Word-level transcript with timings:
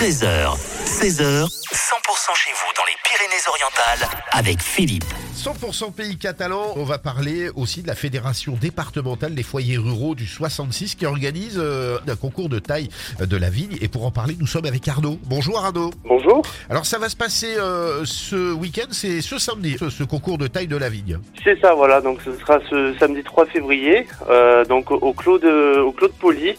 13h, 0.00 0.56
16h, 0.86 1.44
100% 1.44 2.34
chez 2.34 2.52
vous 2.54 2.72
dans 2.74 2.86
les 2.86 2.96
Pyrénées-Orientales 3.04 4.08
avec 4.32 4.62
Philippe. 4.62 5.04
100% 5.34 5.92
pays 5.92 6.16
catalan, 6.16 6.72
on 6.76 6.84
va 6.84 6.96
parler 6.96 7.50
aussi 7.54 7.82
de 7.82 7.86
la 7.86 7.94
Fédération 7.94 8.56
départementale 8.58 9.34
des 9.34 9.42
foyers 9.42 9.76
ruraux 9.76 10.14
du 10.14 10.24
66 10.26 10.94
qui 10.94 11.04
organise 11.04 11.58
euh, 11.58 11.98
un 12.08 12.16
concours 12.16 12.48
de 12.48 12.58
taille 12.58 12.88
de 13.20 13.36
la 13.36 13.50
vigne. 13.50 13.76
Et 13.82 13.88
pour 13.88 14.06
en 14.06 14.10
parler, 14.10 14.36
nous 14.40 14.46
sommes 14.46 14.64
avec 14.64 14.88
Arnaud. 14.88 15.18
Bonjour 15.26 15.58
Arnaud. 15.58 15.90
Bonjour, 16.06 16.46
Alors 16.70 16.86
ça 16.86 16.98
va 16.98 17.10
se 17.10 17.16
passer 17.16 17.58
euh, 17.58 18.06
ce 18.06 18.54
week-end, 18.54 18.88
c'est 18.92 19.20
ce 19.20 19.36
samedi, 19.36 19.76
ce, 19.78 19.90
ce 19.90 20.04
concours 20.04 20.38
de 20.38 20.46
taille 20.46 20.66
de 20.66 20.78
la 20.78 20.88
vigne. 20.88 21.18
c'est 21.44 21.60
ça, 21.60 21.74
voilà. 21.74 22.00
Donc 22.00 22.20
ce 22.24 22.34
sera 22.38 22.58
ce 22.70 22.94
samedi 22.98 23.22
3 23.22 23.44
février, 23.44 24.06
euh, 24.30 24.64
donc 24.64 24.90
au 24.90 25.12
Clos 25.12 25.38
de, 25.38 25.78
au 25.78 25.92
Clos 25.92 26.08
de 26.08 26.14
Poli. 26.14 26.54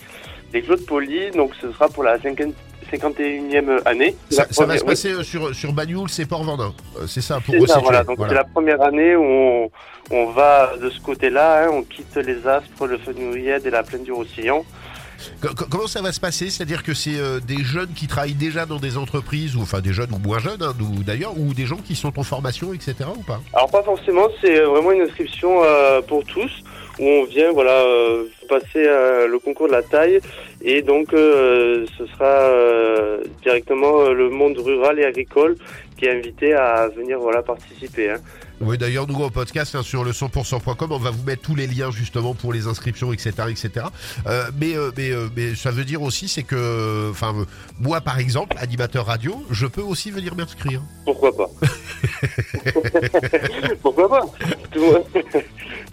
Les 0.53 0.61
Clos 0.61 0.75
de 0.75 0.81
Poli, 0.81 1.31
donc 1.31 1.53
ce 1.59 1.71
sera 1.71 1.89
pour 1.89 2.03
la 2.03 2.21
50 2.21 2.53
51e 2.91 3.81
année. 3.85 4.15
Ça, 4.29 4.45
va 4.65 4.77
se 4.77 4.84
passer 4.84 5.11
euh, 5.11 5.23
sur, 5.23 5.53
sur 5.55 5.73
Bagnoul, 5.73 6.09
c'est 6.09 6.25
Port-Vendin. 6.25 6.73
Euh, 6.99 7.05
C'est 7.07 7.21
ça, 7.21 7.35
pour 7.39 7.53
C'est 7.53 7.59
ça, 7.59 7.75
resituer. 7.75 7.81
voilà. 7.83 8.03
Donc 8.03 8.17
c'est 8.27 8.33
la 8.33 8.43
première 8.43 8.81
année 8.81 9.16
où 9.16 9.23
on, 9.23 9.70
on 10.11 10.25
va 10.31 10.73
de 10.81 10.89
ce 10.89 10.99
côté-là, 10.99 11.66
hein, 11.66 11.69
on 11.73 11.83
quitte 11.83 12.16
les 12.17 12.47
Aspres, 12.47 12.85
le 12.88 12.97
Fenouillette 12.97 13.66
et 13.66 13.69
la 13.69 13.83
plaine 13.83 14.03
du 14.03 14.11
Roussillon. 14.11 14.66
Co- 15.39 15.49
co- 15.55 15.66
Comment 15.69 15.85
ça 15.88 16.02
va 16.02 16.11
se 16.11 16.19
passer? 16.19 16.49
C'est-à-dire 16.49 16.81
que 16.81 16.95
c'est 16.95 17.19
euh, 17.19 17.39
des 17.39 17.63
jeunes 17.63 17.93
qui 17.95 18.07
travaillent 18.07 18.33
déjà 18.33 18.66
dans 18.66 18.80
des 18.80 18.97
entreprises, 18.97 19.55
ou 19.55 19.61
enfin 19.61 19.80
des 19.80 19.94
jeunes 19.94 20.11
ou 20.11 20.17
moins 20.17 20.39
jeunes, 20.39 20.61
hein, 20.63 20.73
d'ailleurs, 21.05 21.38
ou 21.38 21.53
des 21.53 21.67
gens 21.67 21.77
qui 21.77 21.95
sont 21.95 22.17
en 22.17 22.23
formation, 22.23 22.73
etc. 22.73 22.95
ou 23.16 23.21
pas? 23.21 23.39
Alors 23.53 23.69
pas 23.69 23.83
forcément, 23.83 24.27
c'est 24.41 24.59
vraiment 24.61 24.91
une 24.91 25.02
inscription 25.02 25.63
euh, 25.63 26.02
pour 26.02 26.23
tous 26.23 26.52
où 27.01 27.05
on 27.05 27.23
vient 27.25 27.51
voilà 27.51 27.83
euh, 27.83 28.25
passer 28.47 28.85
euh, 28.87 29.27
le 29.27 29.39
concours 29.39 29.67
de 29.67 29.73
la 29.73 29.81
taille 29.83 30.19
et 30.61 30.81
donc 30.81 31.13
euh, 31.13 31.85
ce 31.97 32.05
sera 32.05 32.25
euh, 32.25 33.23
directement 33.41 34.09
le 34.09 34.29
monde 34.29 34.57
rural 34.59 34.99
et 34.99 35.05
agricole 35.05 35.55
qui 35.97 36.05
est 36.05 36.11
invité 36.17 36.53
à 36.53 36.88
venir 36.88 37.19
voilà 37.19 37.41
participer. 37.41 38.11
hein. 38.11 38.21
Oui, 38.63 38.77
d'ailleurs, 38.77 39.08
nous, 39.08 39.16
au 39.19 39.31
podcast, 39.31 39.73
hein, 39.73 39.81
sur 39.81 40.03
le 40.03 40.11
100%.com, 40.11 40.91
on 40.91 40.97
va 40.99 41.09
vous 41.09 41.23
mettre 41.23 41.41
tous 41.41 41.55
les 41.55 41.66
liens, 41.66 41.89
justement, 41.89 42.35
pour 42.35 42.53
les 42.53 42.67
inscriptions, 42.67 43.11
etc., 43.11 43.31
etc. 43.49 43.88
Euh, 44.27 44.43
mais, 44.59 44.77
euh, 44.77 44.91
mais, 44.95 45.09
euh, 45.09 45.30
mais 45.36 45.55
ça 45.55 45.71
veut 45.71 45.83
dire 45.83 46.03
aussi, 46.03 46.27
c'est 46.27 46.43
que, 46.43 47.09
enfin, 47.09 47.33
moi, 47.80 48.02
par 48.02 48.19
exemple, 48.19 48.55
animateur 48.59 49.08
radio, 49.08 49.43
je 49.49 49.65
peux 49.65 49.81
aussi 49.81 50.11
venir 50.11 50.36
m'inscrire. 50.36 50.80
Pourquoi 51.05 51.36
pas? 51.36 51.49
Pourquoi 53.81 54.08
pas? 54.08 54.25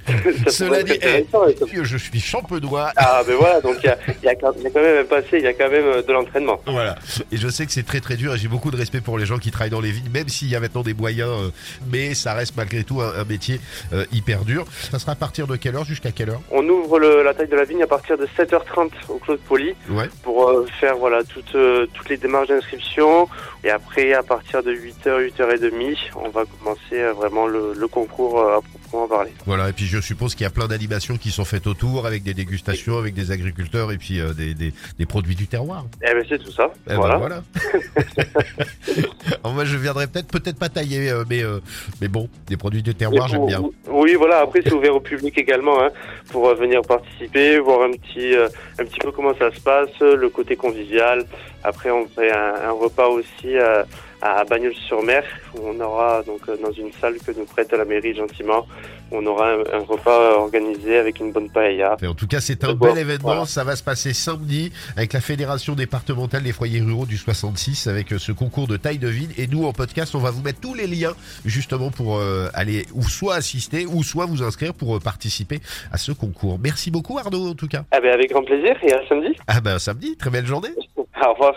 Cela 0.49 0.83
dit, 0.83 0.93
intéressant, 0.93 1.47
et 1.49 1.57
ça- 1.57 1.67
Je 1.83 1.97
suis 1.97 2.21
champenois. 2.21 2.91
Ah 2.97 3.23
ben 3.27 3.35
voilà, 3.37 3.61
donc 3.61 3.77
il 3.83 3.87
y 3.87 3.91
a, 3.91 3.99
il 4.23 4.25
y 4.25 4.29
a 4.29 4.35
quand 4.35 4.53
même 4.75 5.01
un 5.01 5.05
passé, 5.05 5.29
il 5.39 5.43
y 5.43 5.47
a 5.47 5.53
quand 5.53 5.71
même 5.71 5.85
euh, 5.87 6.03
de 6.03 6.13
l'entraînement. 6.13 6.61
Voilà. 6.67 6.97
Et 7.33 7.37
je 7.37 7.49
sais 7.49 7.67
que 7.67 7.73
c'est 7.73 7.85
très 7.87 8.01
très 8.01 8.17
dur 8.17 8.35
et 8.35 8.39
j'ai 8.39 8.49
beaucoup 8.49 8.71
de 8.71 8.77
respect 8.77 9.01
pour 9.01 9.19
les 9.19 9.27
gens 9.27 9.39
qui 9.39 9.51
travaillent 9.51 9.71
dans 9.71 9.81
les 9.81 9.91
vignes, 9.93 10.11
même 10.13 10.29
s'il 10.29 10.49
y 10.49 10.57
a 10.57 10.61
maintenant 10.61 10.83
des 10.83 10.95
moyens, 10.95 11.31
euh, 11.31 11.51
mais 11.91 12.15
ça 12.15 12.35
reste 12.35 12.57
malgré 12.57 12.85
tout 12.85 13.01
un, 13.01 13.21
un 13.21 13.25
métier 13.25 13.61
euh, 13.93 14.05
hyper 14.13 14.45
dur. 14.45 14.65
Ça 14.91 14.99
sera 14.99 15.13
à 15.13 15.17
partir 15.17 15.47
de 15.47 15.57
quelle 15.57 15.77
heure 15.77 15.85
jusqu'à 15.85 16.11
quelle 16.13 16.31
heure? 16.31 16.41
On 16.51 16.67
ouvre 16.69 16.99
le- 16.99 17.23
la 17.23 17.35
taille 17.35 17.49
de 17.49 17.57
la 17.57 17.65
vigne 17.65 17.83
à 17.83 17.87
partir 17.87 18.17
de 18.19 18.27
7h30 18.37 18.91
au 19.09 19.15
Clos 19.19 19.35
de 19.37 19.41
Poli. 19.41 19.75
Ouais. 19.91 20.09
pour 20.23 20.49
euh, 20.49 20.67
faire 20.81 20.97
voilà 20.97 21.23
toutes 21.25 21.57
toutes 21.95 22.09
les 22.09 22.17
démarches 22.17 22.49
d'inscription 22.49 23.29
et 23.65 23.71
après 23.71 24.13
à 24.13 24.23
partir 24.23 24.63
de 24.63 24.73
8h 24.73 25.31
8h30 25.37 25.97
on 26.17 26.29
va 26.29 26.45
commencer 26.45 27.03
vraiment 27.17 27.47
le, 27.47 27.73
le 27.75 27.89
concours 27.89 28.41
à 28.41 28.61
proprement 28.89 29.09
parler. 29.09 29.33
Voilà, 29.47 29.69
et 29.69 29.73
puis 29.73 29.87
je 29.87 30.01
suppose 30.01 30.35
qu'il 30.35 30.45
y 30.45 30.47
a 30.47 30.51
plein 30.51 30.67
d'animations 30.67 31.17
qui 31.17 31.31
sont 31.31 31.45
faites 31.45 31.67
autour, 31.67 32.07
avec 32.07 32.23
des 32.23 32.35
dégustations, 32.35 32.99
avec 32.99 33.15
des 33.15 33.31
agriculteurs 33.31 33.93
et 33.93 33.99
puis 33.99 34.21
euh, 34.21 34.33
des, 34.33 34.55
des, 34.55 34.73
des 34.99 35.07
produits 35.07 35.37
du 35.37 35.47
terroir. 35.47 35.87
Eh 36.03 36.13
ben 36.15 36.25
c'est 36.29 36.39
tout 36.39 36.53
ça. 36.53 36.71
Eh 36.87 36.97
ben, 36.97 37.17
voilà. 37.19 37.43
Alors 39.49 39.55
moi 39.55 39.65
je 39.65 39.79
viendrai 39.79 40.07
peut-être 40.07 40.29
peut-être 40.29 40.59
pas 40.59 40.69
tailler, 40.69 41.09
euh, 41.09 41.25
mais 41.27 41.43
euh, 41.43 41.61
mais 42.03 42.09
bon, 42.09 42.29
des 42.49 42.59
produits 42.59 42.83
du 42.83 42.95
terroir 42.95 43.29
j'aime 43.29 43.47
bien. 43.47 43.63
Oui 43.87 44.15
voilà 44.15 44.41
après 44.41 44.61
c'est 44.63 44.75
ouvert 44.75 44.95
au 44.95 45.01
public 45.01 45.39
également 45.39 45.83
hein, 45.83 45.89
pour 46.31 46.49
euh, 46.49 46.55
venir 46.55 46.83
participer, 46.83 47.59
voir 47.59 47.81
un 47.85 47.93
petit 47.93 48.35
un 48.79 48.85
petit 48.85 48.99
peu 49.01 49.11
comment 49.11 49.33
ça 49.39 49.51
se 49.51 49.61
passe, 49.61 49.99
le 50.01 50.29
côté 50.29 50.55
convivial. 50.55 51.25
Après 51.65 51.91
on 51.91 52.07
fait 52.09 52.31
un, 52.31 52.57
un 52.69 52.73
repas 52.73 53.09
aussi 53.09 53.57
à 54.21 54.45
Bagnols-sur-Mer 54.45 55.25
où 55.55 55.61
on 55.65 55.81
aura 55.81 56.23
donc 56.25 56.43
dans 56.61 56.73
une 56.73 56.93
salle 57.01 57.17
que 57.25 57.33
nous 57.33 57.47
prête 57.47 57.73
la 57.73 57.87
mairie 57.87 58.15
gentiment, 58.15 58.67
on 59.11 59.25
aura 59.27 59.53
un, 59.53 59.59
un 59.73 59.85
repas 59.87 60.37
organisé 60.37 60.99
avec 60.99 61.21
une 61.21 61.33
bonne 61.33 61.51
paella. 61.51 61.97
Et 62.03 62.07
en 62.07 62.15
tout 62.15 62.27
cas, 62.27 62.41
c'est 62.41 62.65
un 62.65 62.75
bel 62.75 62.99
événement. 62.99 63.23
voilà. 63.23 63.47
Ça 63.47 63.65
va 63.65 63.77
se 63.77 63.83
passer 63.83 64.13
samedi 64.13 64.73
avec 64.97 65.13
la 65.13 65.21
Fédération 65.21 65.75
départementale 65.75 66.43
des 66.43 66.53
foyers 66.53 66.81
ruraux 66.81 67.07
du 67.07 67.17
66 67.17 67.87
avec 67.87 68.09
ce 68.19 68.33
concours 68.33 68.67
de 68.67 68.77
taille 68.77 68.99
de 68.99 69.09
vigne. 69.09 69.33
Et 69.39 69.47
nous, 69.47 69.65
en 69.67 69.73
podcast, 69.73 70.17
on 70.17 70.19
va 70.19 70.33
vous 70.33 70.43
mettre 70.43 70.61
tous 70.61 70.75
les 70.75 70.89
liens 70.89 71.13
justement 71.45 71.91
pour 71.93 72.17
euh, 72.17 72.49
aller 72.55 72.87
ou 72.93 73.05
soit 73.05 73.37
assister 73.37 73.87
ou 73.87 74.03
soit 74.03 74.27
vous 74.27 74.43
inscrire 74.43 74.75
pour 74.75 74.97
euh, 74.97 74.99
participer 74.99 75.61
à 75.93 75.97
ce 75.97 76.11
concours. 76.11 76.59
Merci 76.61 76.91
beaucoup 76.91 77.17
Arnaud 77.19 77.51
en 77.51 77.55
tout 77.55 77.69
cas. 77.69 77.85
Eh 77.97 78.01
ben 78.01 78.13
avec 78.13 78.31
grand 78.31 78.43
plaisir 78.43 78.77
et 78.83 78.93
à 78.93 79.07
samedi. 79.09 79.37
Ah 79.47 79.61
ben 79.61 79.79
samedi, 79.79 80.17
très 80.17 80.31
belle 80.31 80.45
journée. 80.47 80.71
Au 81.25 81.33
revoir. 81.35 81.55